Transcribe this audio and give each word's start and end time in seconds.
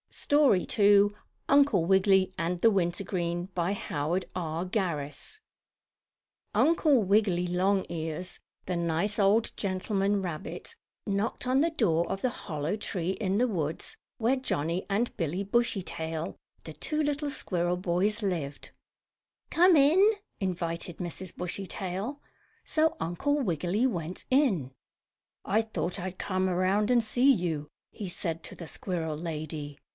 STORY 0.09 0.65
II 0.77 1.09
UNCLE 1.47 1.85
WIGGILY 1.85 2.33
AND 2.37 2.59
THE 2.61 2.71
WINTERGREEN 2.71 3.49
Uncle 6.53 7.03
Wiggily 7.03 7.47
Longears, 7.47 8.39
the 8.65 8.75
nice 8.75 9.19
old 9.19 9.55
gentleman 9.55 10.21
rabbit, 10.21 10.75
knocked 11.05 11.47
on 11.47 11.61
the 11.61 11.69
door 11.69 12.09
of 12.11 12.21
the 12.21 12.29
hollow 12.29 12.75
tree 12.75 13.11
in 13.11 13.37
the 13.37 13.47
woods 13.47 13.95
where 14.17 14.35
Johnnie 14.35 14.85
and 14.89 15.15
Billie 15.17 15.43
Bushytail, 15.43 16.35
the 16.63 16.73
two 16.73 17.01
little 17.01 17.29
squirrel 17.29 17.77
boys, 17.77 18.23
lived. 18.23 18.71
"Come 19.49 19.75
in!" 19.75 20.01
invited 20.39 20.97
Mrs. 20.97 21.35
Bushytail. 21.35 22.19
So 22.65 22.97
Uncle 22.99 23.35
Wiggily 23.39 23.85
went 23.85 24.25
in. 24.29 24.71
"I 25.45 25.61
thought 25.61 25.99
I'd 25.99 26.17
come 26.17 26.49
around 26.49 26.89
and 26.89 27.03
see 27.03 27.31
you," 27.31 27.69
he 27.91 28.09
said 28.09 28.43
to 28.43 28.55
the 28.55 28.67
squirrel 28.67 29.15
lady. 29.15 29.77